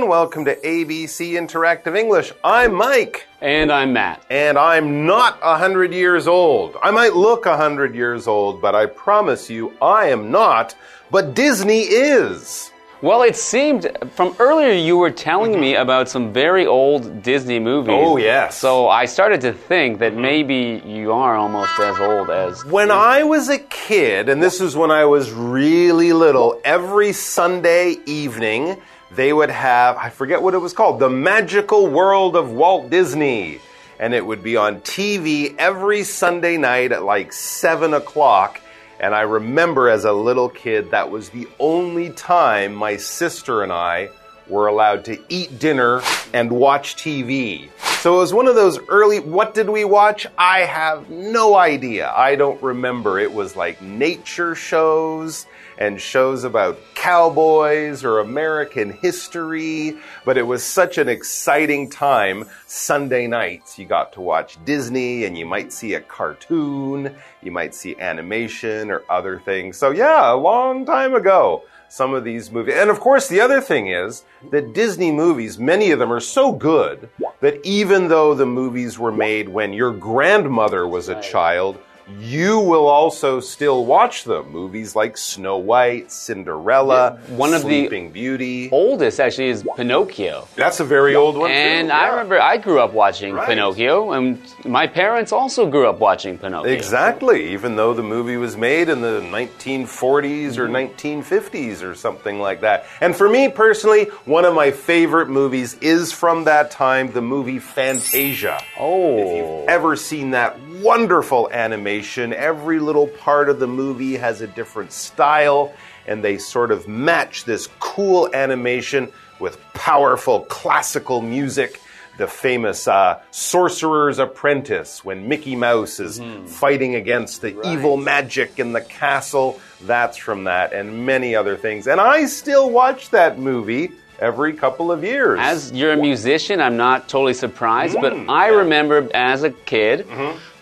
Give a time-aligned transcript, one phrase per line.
[0.00, 0.18] Everyone.
[0.18, 2.32] Welcome to ABC Interactive English.
[2.42, 3.26] I'm Mike.
[3.42, 4.24] And I'm Matt.
[4.30, 6.74] And I'm not a hundred years old.
[6.82, 10.74] I might look a hundred years old, but I promise you I am not.
[11.10, 12.72] But Disney is.
[13.02, 15.60] Well, it seemed from earlier you were telling mm-hmm.
[15.60, 17.94] me about some very old Disney movies.
[17.94, 18.56] Oh, yes.
[18.56, 20.22] So I started to think that mm-hmm.
[20.22, 22.64] maybe you are almost as old as.
[22.64, 27.96] When I was a kid, and this is when I was really little, every Sunday
[28.06, 28.80] evening
[29.12, 33.60] they would have, I forget what it was called, The Magical World of Walt Disney.
[33.98, 38.60] And it would be on TV every Sunday night at like 7 o'clock.
[38.98, 43.72] And I remember as a little kid, that was the only time my sister and
[43.72, 44.10] I
[44.46, 46.02] were allowed to eat dinner
[46.32, 47.68] and watch TV.
[48.00, 50.26] So it was one of those early, what did we watch?
[50.38, 52.10] I have no idea.
[52.10, 53.18] I don't remember.
[53.18, 55.44] It was like nature shows
[55.76, 62.48] and shows about cowboys or American history, but it was such an exciting time.
[62.66, 67.74] Sunday nights, you got to watch Disney and you might see a cartoon, you might
[67.74, 69.76] see animation or other things.
[69.76, 72.76] So, yeah, a long time ago some of these movies.
[72.78, 76.52] And of course, the other thing is that Disney movies, many of them are so
[76.52, 77.10] good
[77.40, 81.78] that even though the movies were made when your grandmother was a child,
[82.18, 84.50] you will also still watch them.
[84.50, 88.70] Movies like Snow White, Cinderella, Yeah, one of the Sleeping Beauty.
[88.70, 90.48] Oldest actually is Pinocchio.
[90.56, 91.50] That's a very old one.
[91.50, 92.10] And too, I yeah.
[92.10, 93.48] remember I grew up watching Right.
[93.48, 96.70] Pinocchio, and my parents also grew up watching Pinocchio.
[96.72, 101.20] Exactly, even though the movie was made in the 1940s or Mm-hmm.
[101.20, 102.86] 1950s or something like that.
[103.00, 107.58] And for me personally, one of my favorite movies is from that time, the movie
[107.58, 108.60] Fantasia.
[108.78, 109.18] Oh.
[109.18, 114.46] If you've ever seen that wonderful animation, every little part of the movie has a
[114.46, 115.72] different style,
[116.06, 121.80] and they sort of match this cool animation with powerful classical music
[122.18, 128.72] the famous uh, Sorcerer's Apprentice when Mickey Mouse is fighting against the evil magic in
[128.72, 129.58] the castle.
[129.82, 131.86] That's from that, and many other things.
[131.86, 135.38] And I still watch that movie every couple of years.
[135.40, 138.56] As you're a musician, I'm not totally surprised, but Mm, I yeah.
[138.56, 140.06] remember as a kid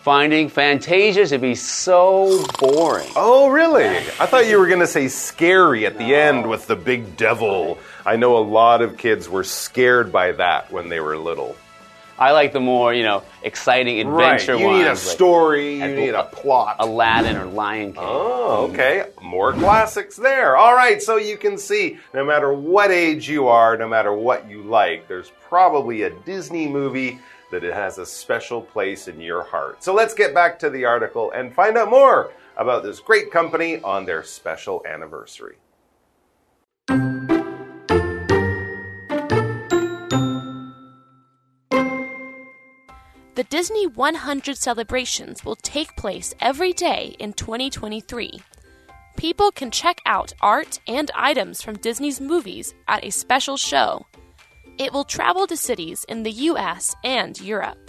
[0.08, 3.06] finding Fantasia to be so boring.
[3.14, 3.84] Oh, really?
[3.84, 7.78] I thought you were going to say scary at the end with the big devil.
[8.06, 11.56] I know a lot of kids were scared by that when they were little.
[12.18, 14.60] I like the more, you know, exciting adventure right.
[14.62, 16.76] You need a ones, like story, you need a plot.
[16.78, 18.02] Aladdin or Lion King.
[18.02, 19.10] Oh, okay.
[19.20, 20.56] More classics there.
[20.56, 24.48] All right, so you can see no matter what age you are, no matter what
[24.48, 27.18] you like, there's probably a Disney movie
[27.50, 29.82] that it has a special place in your heart.
[29.82, 33.80] So let's get back to the article and find out more about this great company
[33.82, 35.56] on their special anniversary.
[43.38, 48.40] The Disney 100 celebrations will take place every day in 2023.
[49.16, 54.07] People can check out art and items from Disney's movies at a special show.
[54.78, 57.87] It will travel to cities in the US and Europe.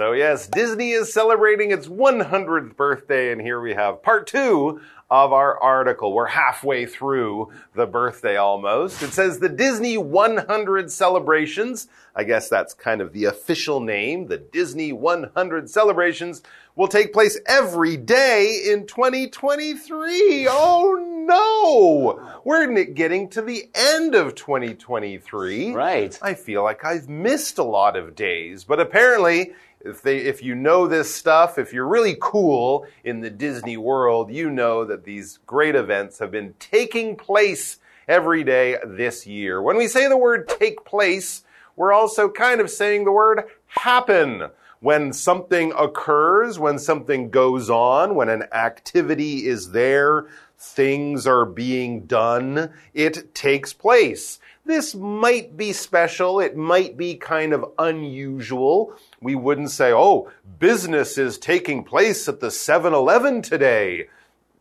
[0.00, 4.80] So, yes, Disney is celebrating its 100th birthday, and here we have part two
[5.10, 6.14] of our article.
[6.14, 9.02] We're halfway through the birthday almost.
[9.02, 14.38] It says the Disney 100 celebrations, I guess that's kind of the official name, the
[14.38, 16.42] Disney 100 celebrations
[16.76, 20.46] will take place every day in 2023.
[20.48, 20.96] Oh
[21.28, 22.40] no!
[22.42, 25.74] We're getting to the end of 2023.
[25.74, 26.18] Right.
[26.22, 30.54] I feel like I've missed a lot of days, but apparently, if they, if you
[30.54, 35.38] know this stuff, if you're really cool in the Disney world, you know that these
[35.46, 39.62] great events have been taking place every day this year.
[39.62, 41.44] When we say the word take place,
[41.76, 44.50] we're also kind of saying the word happen.
[44.80, 50.26] When something occurs, when something goes on, when an activity is there,
[50.60, 54.38] things are being done, it takes place.
[54.66, 56.38] This might be special.
[56.38, 58.94] It might be kind of unusual.
[59.20, 64.08] We wouldn't say, oh, business is taking place at the 7 Eleven today.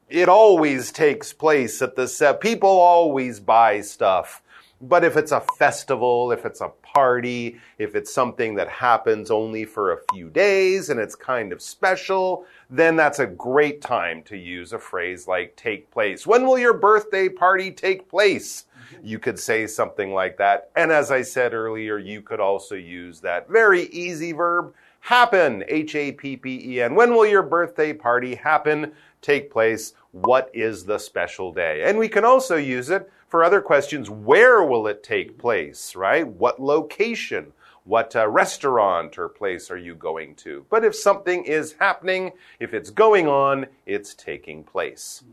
[0.08, 2.40] It always takes place at the set.
[2.40, 4.42] People always buy stuff.
[4.82, 9.66] But if it's a festival, if it's a party, if it's something that happens only
[9.66, 14.38] for a few days and it's kind of special, then that's a great time to
[14.38, 16.28] use a phrase like take place.
[16.28, 18.66] When will your birthday party take place?
[19.04, 20.70] you could say something like that.
[20.76, 25.96] And as I said earlier, you could also use that very easy verb, happen, H
[25.96, 26.96] A P P E N.
[26.96, 29.94] When will your birthday party happen, take place?
[30.12, 31.84] What is the special day?
[31.84, 34.10] And we can also use it for other questions.
[34.10, 36.28] Where will it take place, right?
[36.28, 37.54] What location?
[37.86, 40.66] What uh, restaurant or place are you going to?
[40.70, 45.24] But if something is happening, if it's going on, it's taking place.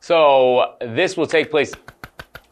[0.00, 1.72] So this will take place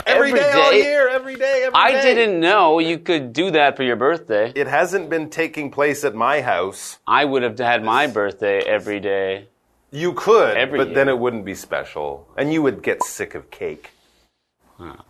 [0.06, 2.14] Every Every day, all year, every day, every I day.
[2.14, 4.52] didn't know you could do that for your birthday.
[4.54, 6.98] It hasn't been taking place at my house.
[7.08, 9.48] I would have had my birthday every day.
[9.90, 12.28] You could, Every but then it wouldn't be special.
[12.36, 13.90] And you would get sick of cake.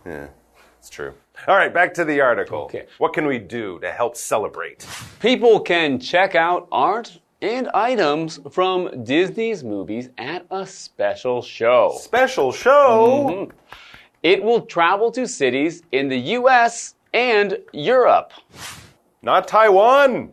[0.05, 0.27] Yeah,
[0.79, 1.13] it's true.
[1.45, 2.63] All right, back to the article.
[2.63, 2.87] Okay.
[2.97, 4.85] What can we do to help celebrate?
[5.19, 11.95] People can check out art and items from Disney's movies at a special show.
[11.99, 13.27] Special show.
[13.29, 13.51] Mm-hmm.
[14.23, 18.33] It will travel to cities in the US and Europe.
[19.21, 20.31] Not Taiwan.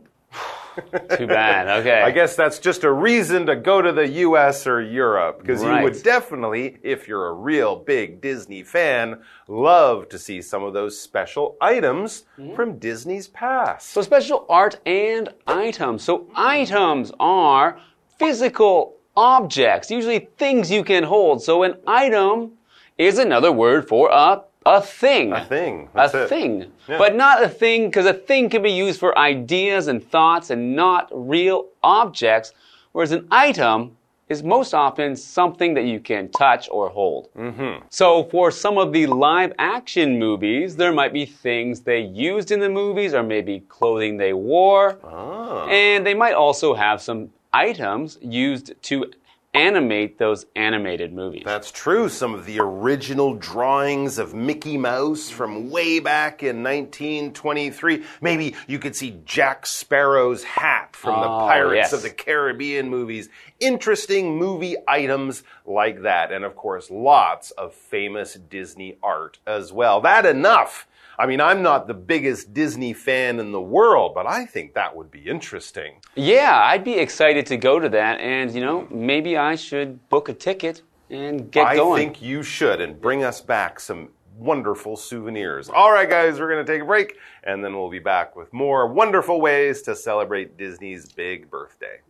[1.16, 1.68] Too bad.
[1.80, 2.02] Okay.
[2.02, 5.40] I guess that's just a reason to go to the US or Europe.
[5.40, 10.62] Because you would definitely, if you're a real big Disney fan, love to see some
[10.62, 12.54] of those special items mm-hmm.
[12.54, 13.90] from Disney's past.
[13.90, 16.02] So special art and items.
[16.02, 17.78] So items are
[18.18, 21.42] physical objects, usually things you can hold.
[21.42, 22.52] So an item
[22.98, 25.32] is another word for a a thing.
[25.32, 25.88] A thing.
[25.94, 26.28] A it.
[26.28, 26.72] thing.
[26.86, 30.74] But not a thing because a thing can be used for ideas and thoughts and
[30.74, 32.52] not real objects,
[32.92, 33.96] whereas an item
[34.28, 37.28] is most often something that you can touch or hold.
[37.34, 37.84] Mm-hmm.
[37.90, 42.60] So for some of the live action movies, there might be things they used in
[42.60, 44.98] the movies or maybe clothing they wore.
[45.04, 45.66] Ah.
[45.68, 49.12] And they might also have some items used to
[49.54, 51.42] animate those animated movies.
[51.44, 52.08] That's true.
[52.08, 58.04] Some of the original drawings of Mickey Mouse from way back in 1923.
[58.20, 61.92] Maybe you could see Jack Sparrow's hat from the Oh, Pirates yes.
[61.92, 63.28] of the Caribbean movies.
[63.60, 66.32] Interesting movie items like that.
[66.32, 70.00] And of course, lots of famous Disney art as well.
[70.00, 70.86] That enough.
[71.18, 74.94] I mean, I'm not the biggest Disney fan in the world, but I think that
[74.96, 76.00] would be interesting.
[76.14, 78.20] Yeah, I'd be excited to go to that.
[78.20, 81.98] And, you know, maybe I should book a ticket and get I going.
[81.98, 85.68] think you should and bring us back some wonderful souvenirs.
[85.68, 88.52] All right, guys, we're going to take a break and then we'll be back with
[88.52, 92.00] more wonderful ways to celebrate Disney's big birthday.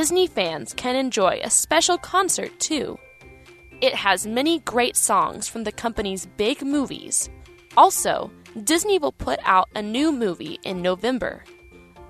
[0.00, 2.98] Disney fans can enjoy a special concert too.
[3.82, 7.28] It has many great songs from the company's big movies.
[7.76, 8.30] Also,
[8.64, 11.44] Disney will put out a new movie in November.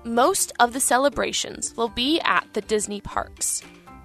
[0.05, 3.61] Most of the celebrations will be at the Disney parks.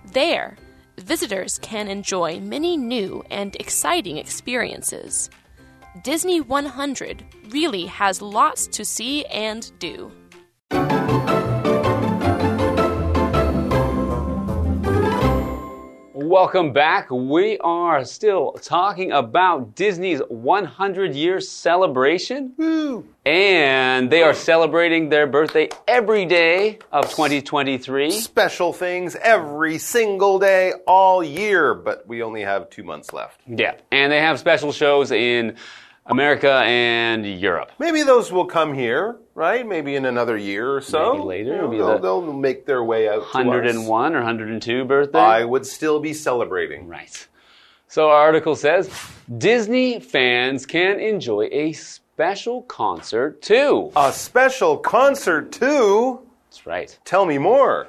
[0.06, 0.56] There,
[0.98, 5.30] visitors can enjoy many new and exciting experiences.
[6.02, 10.10] Disney 100 really has lots to see and do.
[16.36, 17.10] Welcome back.
[17.10, 22.52] We are still talking about Disney's 100 year celebration.
[23.24, 28.10] And they are celebrating their birthday every day of 2023.
[28.10, 33.40] Special things every single day, all year, but we only have two months left.
[33.46, 33.76] Yeah.
[33.90, 35.56] And they have special shows in
[36.06, 37.72] America and Europe.
[37.79, 39.67] Maybe those will come here, right?
[39.67, 41.15] Maybe in another year or so.
[41.15, 41.51] Maybe later.
[41.56, 43.22] You know, they'll, the they'll make their way out.
[43.22, 43.34] to us.
[43.34, 45.19] 101 or 102 birthday.
[45.19, 46.86] I would still be celebrating.
[46.86, 47.27] Right.
[47.89, 48.91] So our article says
[49.39, 53.93] Disney fans can enjoy a special concert too.
[53.96, 56.20] A special concert, too.
[56.48, 56.98] That's right.
[57.05, 57.89] Tell me more.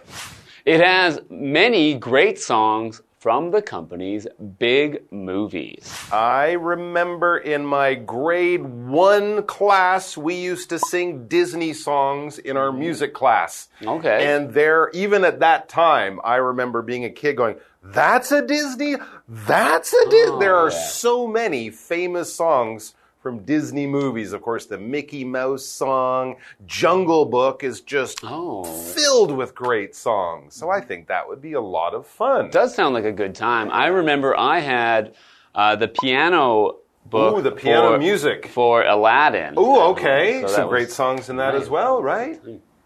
[0.65, 4.27] It has many great songs from the company's
[4.59, 5.93] big movies.
[6.11, 12.69] I remember in my grade one class, we used to sing Disney songs in our
[12.69, 12.79] mm.
[12.79, 13.69] music class.
[13.83, 14.35] Okay.
[14.35, 18.95] And there, even at that time, I remember being a kid going, That's a Disney?
[19.27, 20.31] That's a Disney?
[20.35, 20.87] Oh, there are yeah.
[20.87, 24.33] so many famous songs from Disney movies.
[24.33, 28.63] Of course, the Mickey Mouse song, Jungle Book is just Oh.
[28.63, 30.55] filled with great songs.
[30.55, 32.49] So I think that would be a lot of fun.
[32.49, 33.69] Does sound like a good time.
[33.71, 35.15] I remember I had
[35.55, 36.77] uh, the piano
[37.09, 37.37] book.
[37.37, 38.47] Ooh, the piano for- music.
[38.47, 39.55] for Aladdin.
[39.57, 40.41] Oh, okay.
[40.41, 42.39] So Some great songs in that as well, right?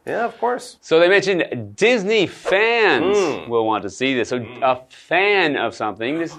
[0.06, 0.78] Yeah, of course.
[0.82, 3.50] So they mentioned Disney fans Hmm.
[3.50, 4.30] will want to see this.
[4.30, 6.38] So a fan of something, this,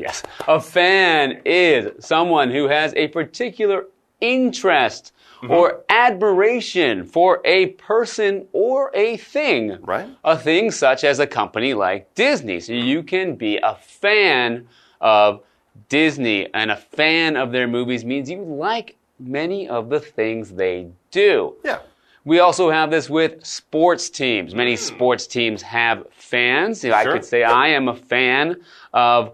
[0.00, 3.86] yes, a fan is someone who has a particular
[4.20, 5.52] interest mm-hmm.
[5.52, 9.78] or admiration for a person or a thing.
[9.82, 10.08] Right.
[10.24, 12.60] A thing such as a company like Disney.
[12.60, 14.68] So you can be a fan
[15.00, 15.42] of
[15.88, 20.88] Disney and a fan of their movies means you like many of the things they
[21.10, 21.54] do.
[21.64, 21.78] Yeah.
[22.24, 24.54] We also have this with sports teams.
[24.54, 24.78] Many mm.
[24.78, 26.84] sports teams have fans.
[26.84, 27.12] I Sure.
[27.12, 28.56] could say I am a fan
[28.92, 29.32] of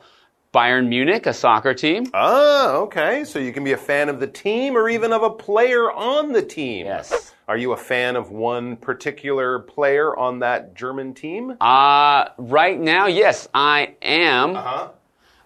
[0.56, 2.06] Bayern Munich, a soccer team.
[2.14, 3.24] Ah, okay.
[3.24, 6.32] So you can be a fan of the team or even of a player on
[6.32, 6.86] the team.
[6.86, 7.34] Yes.
[7.46, 11.58] Are you a fan of one particular player on that German team?
[11.60, 14.56] Uh, right now, yes, I am.
[14.56, 14.88] Uh-huh.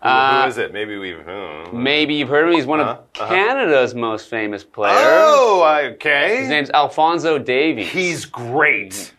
[0.00, 0.72] Uh, Who is it?
[0.72, 1.18] Maybe we've.
[1.26, 1.82] hmm.
[1.82, 2.56] Maybe you've heard of him.
[2.56, 3.34] He's one of Uh-huh, uh-huh.
[3.34, 4.96] Canada's most famous players.
[4.96, 6.36] Oh, okay.
[6.42, 7.88] His name's Alfonso Davies.
[7.90, 9.12] He's great.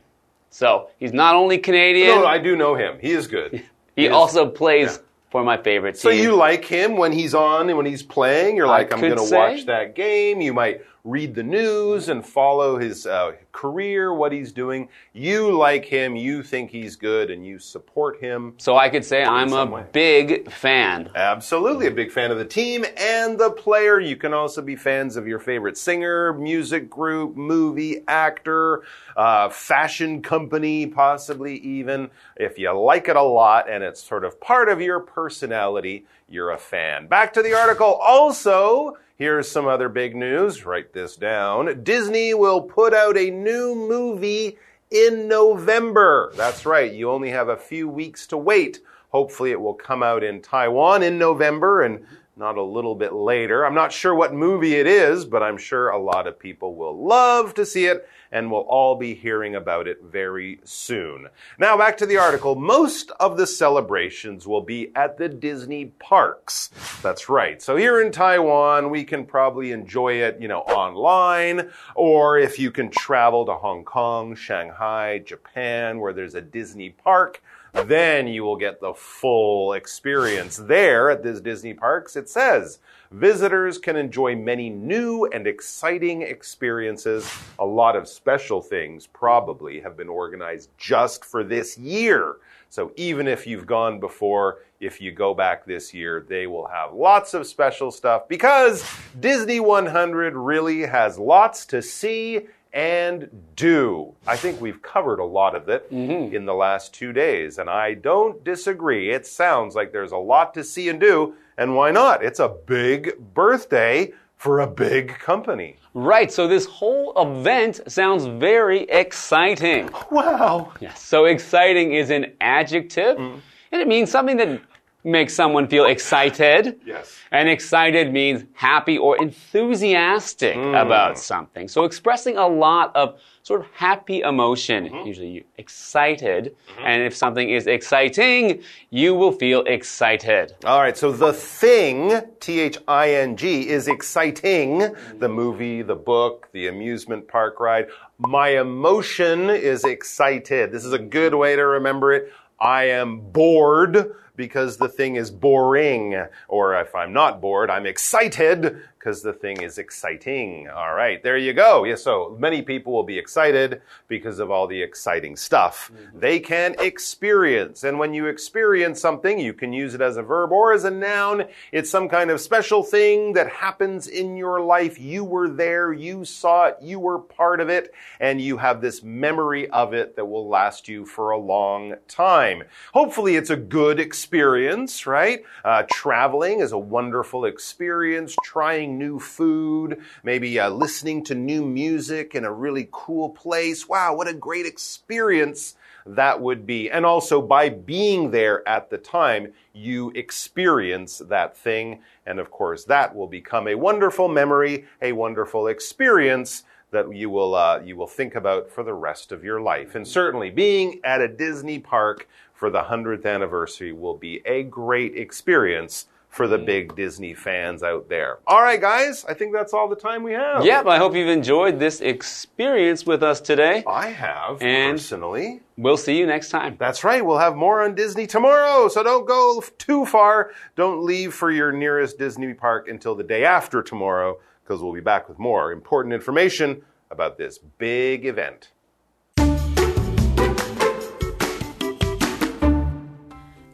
[0.51, 2.97] so he's not only Canadian, No, I do know him.
[3.01, 3.61] He is good.
[3.97, 6.01] he is- also plays for my favorite team.
[6.01, 8.57] So you like him when he's on and when he's playing?
[8.57, 10.41] You're like, I'm going to watch that game.
[10.41, 14.89] You might read the news and follow his uh, career, what he's doing.
[15.13, 16.15] You like him.
[16.15, 18.53] You think he's good, and you support him.
[18.57, 19.85] So I could say I'm a way.
[19.91, 21.09] big fan.
[21.15, 23.99] Absolutely, a big fan of the team and the player.
[23.99, 28.83] You can also be fans of your favorite singer, music group, movie, actor,
[29.15, 32.09] uh, fashion company, possibly even.
[32.35, 36.51] If you like it a lot and it's sort of part of your personality, you're
[36.51, 37.07] a fan.
[37.07, 37.93] Back to the article.
[38.01, 40.65] Also, here's some other big news.
[40.65, 41.83] Write this down.
[41.83, 44.57] Disney will put out a new movie
[44.89, 46.33] in November.
[46.35, 46.91] That's right.
[46.91, 48.79] You only have a few weeks to wait.
[49.09, 52.03] Hopefully, it will come out in Taiwan in November and
[52.41, 53.65] not a little bit later.
[53.65, 57.05] I'm not sure what movie it is, but I'm sure a lot of people will
[57.05, 61.27] love to see it and we'll all be hearing about it very soon.
[61.59, 62.55] Now, back to the article.
[62.55, 66.69] Most of the celebrations will be at the Disney parks.
[67.03, 67.61] That's right.
[67.61, 72.71] So here in Taiwan, we can probably enjoy it, you know, online, or if you
[72.71, 78.57] can travel to Hong Kong, Shanghai, Japan, where there's a Disney park, then you will
[78.57, 80.57] get the full experience.
[80.57, 82.79] There at this Disney parks, it says
[83.11, 87.29] visitors can enjoy many new and exciting experiences.
[87.59, 92.37] A lot of special things probably have been organized just for this year.
[92.69, 96.93] So even if you've gone before, if you go back this year, they will have
[96.93, 104.13] lots of special stuff because Disney 100 really has lots to see and do.
[104.25, 107.93] I think we've covered a lot of it in the last two days, and I
[107.95, 109.11] don't disagree.
[109.11, 112.23] It sounds like there's a lot to see and do, and why not?
[112.23, 115.77] It's a big birthday for a big company.
[115.93, 119.89] Right, so this whole event sounds very exciting.
[120.09, 120.71] Wow.
[120.79, 121.01] Yes.
[121.03, 123.41] So exciting is an adjective, Mm.
[123.73, 124.61] and it means something that
[125.03, 126.79] makes someone feel excited.
[126.85, 127.17] Yes.
[127.31, 130.81] And excited means happy or enthusiastic Mm.
[130.81, 131.67] about something.
[131.67, 135.07] So expressing a lot of sort of happy emotion, Mm-hmm.
[135.07, 136.55] usually you excited.
[136.83, 140.53] And if something is exciting, you will feel excited.
[140.65, 144.93] All right, so the thing, T H I N G, is exciting.
[145.19, 147.87] The movie, the book, the amusement park ride.
[148.19, 150.71] My emotion is excited.
[150.71, 152.31] This is a good way to remember it.
[152.59, 156.25] I am bored because the thing is boring.
[156.47, 160.69] Or if I'm not bored, I'm excited because the thing is exciting.
[160.69, 161.85] All right, there you go.
[161.85, 166.75] Yeah, so many people will be excited because of all the exciting stuff they can
[166.79, 167.83] experience.
[167.83, 170.91] And when you experience something, you can use it as a verb or as a
[170.91, 171.45] noun.
[171.71, 174.99] It's some kind of special thing that happens in your life.
[174.99, 179.01] You were there, you saw it, you were part of it, and you have this
[179.01, 182.63] memory of it that will last you for a long time.
[182.93, 185.43] Hopefully, it's a good experience, right?
[185.65, 188.35] Uh, traveling is a wonderful experience.
[188.43, 193.87] Trying new food, maybe uh, listening to new music in a really cool place.
[193.87, 196.89] Wow, what a great experience that would be.
[196.89, 202.01] And also, by being there at the time, you experience that thing.
[202.25, 207.55] And of course, that will become a wonderful memory, a wonderful experience that you will
[207.55, 209.95] uh, you will think about for the rest of your life.
[209.95, 215.17] And certainly, being at a Disney park for the hundredth anniversary will be a great
[215.17, 216.65] experience for the mm.
[216.65, 218.39] big Disney fans out there.
[218.47, 220.65] All right, guys, I think that's all the time we have.
[220.65, 223.83] Yep, I hope you've enjoyed this experience with us today.
[223.85, 225.61] I have And- personally.
[225.77, 226.75] We'll see you next time.
[226.79, 227.25] That's right.
[227.25, 228.87] We'll have more on Disney tomorrow.
[228.87, 230.51] So don't go too far.
[230.75, 235.01] Don't leave for your nearest Disney park until the day after tomorrow, because we'll be
[235.01, 238.71] back with more important information about this big event.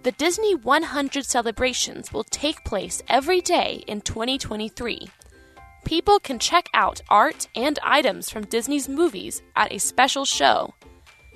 [0.07, 5.05] The Disney 100 celebrations will take place every day in 2023.
[5.83, 10.73] People can check out art and items from Disney's movies at a special show.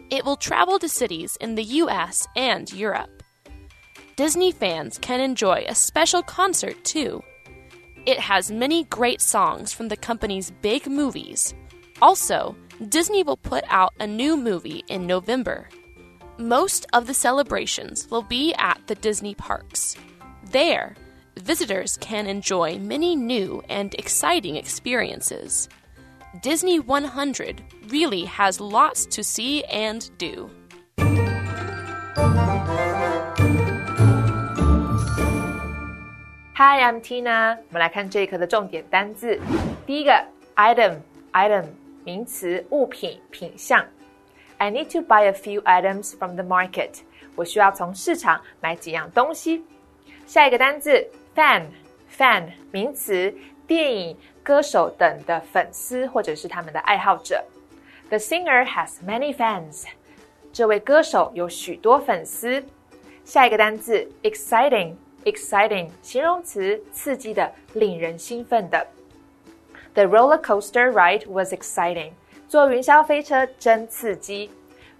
[0.09, 3.23] It will travel to cities in the US and Europe.
[4.15, 7.21] Disney fans can enjoy a special concert too.
[8.05, 11.53] It has many great songs from the company's big movies.
[12.01, 12.55] Also,
[12.87, 15.67] Disney will put out a new movie in November
[16.40, 19.96] Most of the celebrations will be at the Disney parks.
[20.52, 20.94] There,
[21.36, 25.68] visitors can enjoy many new and exciting experiences.
[26.42, 30.50] Disney 100 really has lots to see and do.
[36.54, 37.58] Hi, I'm Tina。
[37.68, 39.38] 我们来看这一课的重点单字。
[39.86, 40.12] 第一个
[40.56, 41.64] item，item
[42.04, 43.84] 名词，物品、品项。
[44.60, 47.00] I need to buy a few items from the market。
[47.34, 49.64] 我需要从市场买几样东西。
[50.26, 53.34] 下一个单字 fan，fan 名词，
[53.66, 57.44] 电影、歌手等的粉丝或者是他们的爱好者。
[58.08, 59.84] The singer has many fans。
[60.52, 62.64] 这位歌手有许多粉丝。
[63.24, 68.86] 下一个单字 exciting。exciting 形容词，刺激的，令人兴奋的。
[69.94, 72.12] The roller coaster ride was exciting。
[72.51, 74.51] 坐云霄飞车真刺激。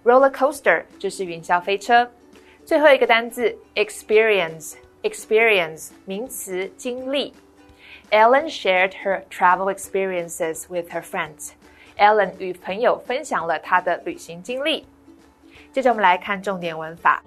[0.04, 2.10] Roller coaster 就是云霄飞车。
[2.64, 7.34] 最后一个单字 experience experience 名词，经历。
[8.10, 11.50] Ellen shared her travel experiences with her friends.
[11.98, 14.86] Ellen 与朋友分享了她的旅行经历。
[15.74, 17.22] 接着我们来看重点文法。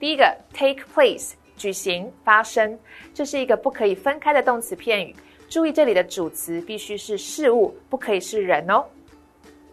[0.00, 2.76] 第一个 take place 举行、发生，
[3.14, 5.14] 这是一个不可以分开的动词片语。
[5.48, 8.84] 注意这里的主词必须是事物，不可以是人哦。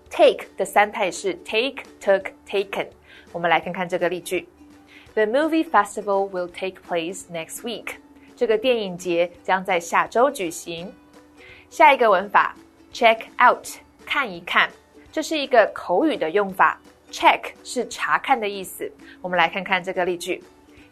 [0.10, 2.88] Take 的三态是 take、took、taken。
[3.32, 4.48] 我们来看看这个例句
[5.14, 7.96] ：The movie festival will take place next week。
[8.36, 10.94] 这个电影节将在下周举行。
[11.70, 12.56] 下一个文法
[12.92, 13.68] ：check out，
[14.06, 14.70] 看一看，
[15.12, 16.80] 这是一个口语的用法。
[17.12, 18.92] Check 是查看的意思。
[19.22, 20.44] 我们来看看这个例句。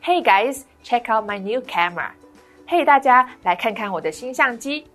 [0.03, 2.11] Hey guys, check out my new camera.
[2.67, 4.85] Hey 大家来看看我的新相机。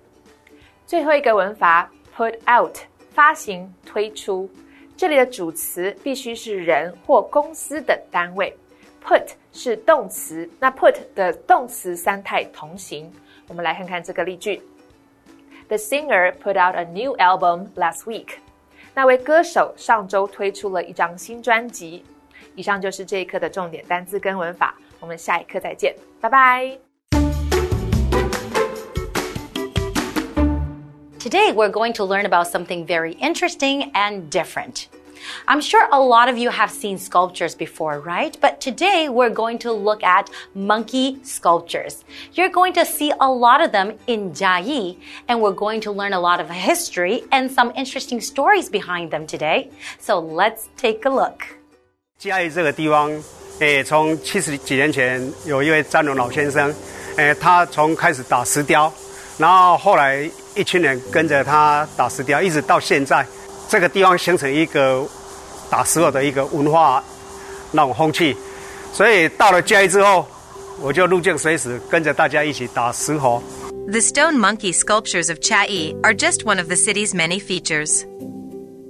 [0.86, 2.76] 最后一个文法 put out
[3.14, 4.48] 发行推出，
[4.96, 8.56] 这里的主词必须是人或公司等单位。
[9.04, 13.12] Put 是动词，那 put 的动词三态同形。
[13.48, 14.62] 我们来看看这个例句
[15.68, 18.34] ：The singer put out a new album last week.
[18.94, 22.04] 那位歌手上周推出了一张新专辑。
[22.54, 24.76] 以上就是这一课的重点单词跟文法。
[25.00, 26.91] 我们下一课再见，拜拜。
[31.21, 34.87] Today, we're going to learn about something very interesting and different.
[35.47, 38.37] I'm sure a lot of you have seen sculptures before, right?
[38.39, 42.05] But today we're going to look at monkey sculptures.
[42.33, 46.13] You're going to see a lot of them in Jiayi, and we're going to learn
[46.13, 49.71] a lot of history and some interesting stories behind them today.
[49.99, 51.41] So let's take a look.
[52.19, 53.11] 嘉义这个地方
[53.59, 56.73] 诶，从七十几年前有一位张龙老先生，
[57.17, 58.93] 诶，他从开始打石雕，
[59.42, 63.26] 然后后来一群人跟着他打石雕，一直到现在，
[63.68, 65.04] 这个地方形成一个
[65.68, 67.02] 打石头的一个文化
[67.72, 68.36] 那种风气。
[68.92, 70.24] 所以到了嘉义之后，
[70.80, 73.42] 我就入境随时跟着大家一起打石猴。
[73.88, 78.04] The stone monkey sculptures of Chiayi are just one of the city's many features.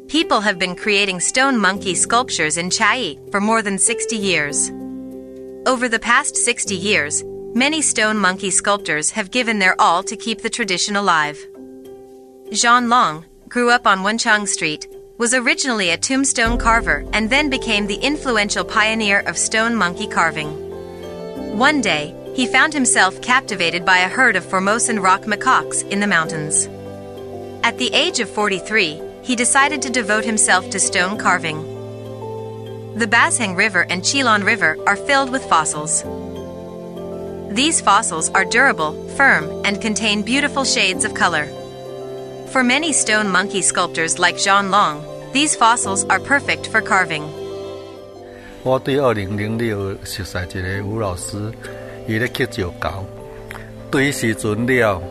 [0.07, 4.71] People have been creating stone monkey sculptures in Chiayi for more than 60 years.
[5.65, 10.43] Over the past 60 years, many stone monkey sculptors have given their all to keep
[10.43, 11.39] the tradition alive.
[12.51, 14.89] Jean Long grew up on Wenchang Street,
[15.19, 20.49] was originally a tombstone carver, and then became the influential pioneer of stone monkey carving.
[21.59, 26.07] One day, he found himself captivated by a herd of Formosan rock macaques in the
[26.07, 26.67] mountains.
[27.63, 31.61] At the age of 43, he decided to devote himself to stone carving.
[32.97, 36.03] The Bashang River and Chilon River are filled with fossils.
[37.52, 41.48] These fossils are durable, firm, and contain beautiful shades of color.
[42.52, 45.02] For many stone monkey sculptors like Jean Long,
[45.34, 47.24] these fossils are perfect for carving.
[48.64, 51.52] 我对二零零六熟悉一个吴老师，
[52.08, 53.06] 伊咧刻石膏。
[53.90, 55.02] 对于时阵了，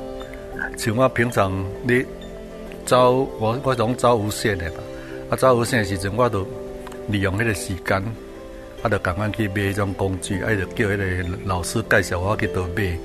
[0.77, 2.05] 像我平常咧
[2.85, 4.79] 走，我我拢走无线的嘛。
[5.31, 6.47] 啊，走无线的时阵，我都
[7.09, 8.03] 利用迄个时间，
[8.82, 12.98] 啊，就赶快去买迄种工具，啊，就叫迄个老师介绍我去倒买，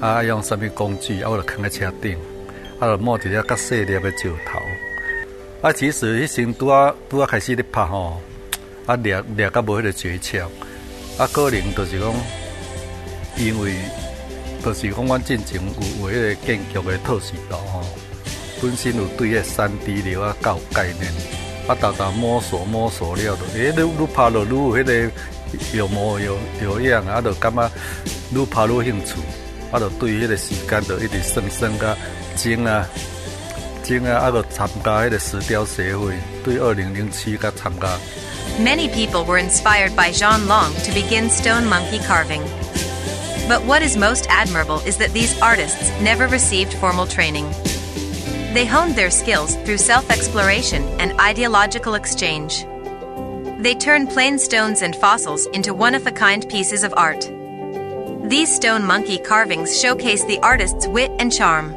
[0.00, 2.16] 啊，用什物工具，啊，我就扛在车顶，
[2.78, 4.60] 啊，就摸一粒较细粒的石头。
[5.62, 8.20] 啊，其实迄时拄啊拄啊开始咧拍吼，
[8.86, 10.44] 啊，掠掠甲无迄个诀窍，
[11.18, 12.12] 啊，可能就是讲，
[13.38, 13.74] 因为
[14.64, 15.60] 就是讲，阮进前
[16.00, 17.82] 有有迄个建筑的透视图吼。
[18.60, 21.12] 本身有对迄三 D 流啊较有概念，
[21.67, 25.11] 啊，豆豆摸索摸索了，就诶，愈愈拍落愈有迄个
[25.73, 27.69] 有模有有样，啊，就感觉
[28.31, 29.15] 愈拍愈兴趣，
[29.71, 31.95] 啊，就对迄个时间就一直算算甲
[32.35, 32.87] 精啊。
[33.83, 37.87] 精啊，啊，就参加迄个石雕协会，对二零零七甲参加。
[38.59, 42.41] Many people were inspired by Jean Long to begin stone monkey carving.
[43.47, 47.45] But what is most admirable is that these artists never received formal training.
[48.53, 52.65] They honed their skills through self exploration and ideological exchange.
[53.59, 57.29] They turned plain stones and fossils into one of a kind pieces of art.
[58.29, 61.73] These stone monkey carvings showcase the artist's wit and charm.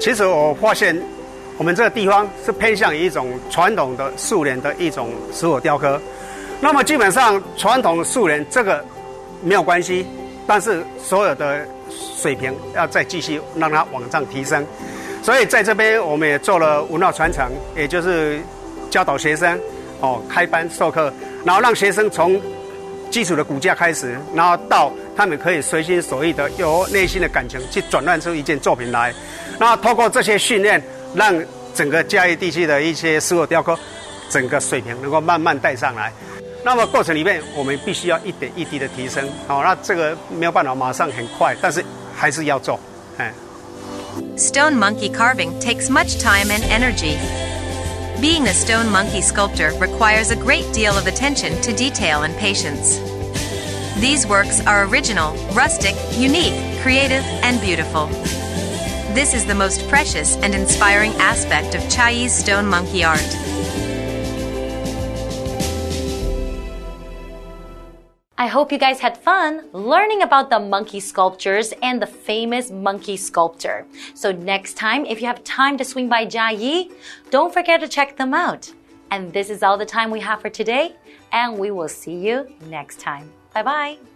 [0.00, 1.00] 其实我发现，
[1.58, 6.00] 我们这个地方是偏向于一种传统的苏联的一种石火雕刻。
[6.60, 8.84] 那么基本上传统苏联这个
[9.42, 10.06] 没有关系，
[10.46, 14.64] 但是所有的水平要再继续让它往上提升。
[15.25, 18.39] 所以在这边我们也做了文化传承，也就是
[18.91, 19.59] 教导学生
[19.99, 21.11] 哦开班授课，
[21.43, 22.39] 然后让学生从
[23.09, 29.11] 基础的骨架开始，然后到他们可以随心所欲的由内心的感情去转换出一件作品来。
[29.57, 30.79] 那透过这些训练，
[31.15, 31.33] 让
[31.73, 33.75] 整个嘉义地区的一些石火雕刻
[34.29, 36.13] 整个水平能够慢慢带上来。
[36.63, 39.27] 那么过程里面，我们必须要一点一滴的提升。
[39.47, 41.83] 好、那这个没有办法马上很快，但是
[42.15, 42.79] 还是要做。
[43.17, 43.33] 哎。
[44.37, 47.17] Stone monkey carving takes much time and energy.
[48.21, 52.97] Being a stone monkey sculptor requires a great deal of attention to detail and patience.
[53.99, 58.07] These works are original, rustic, unique, creative, and beautiful.
[59.13, 63.44] This is the most precious and inspiring aspect of Chiayi's stone monkey art.
[68.37, 73.15] I hope you guys had fun learning about the monkey sculptures and the famous monkey
[73.15, 73.85] sculptor.
[74.13, 76.91] So next time, if you have time to swing by Jiayi,
[77.29, 78.69] don't forget to check them out.
[79.09, 80.97] And this is all the time we have for today,
[81.31, 83.31] and we will see you next time.
[83.53, 84.14] Bye bye.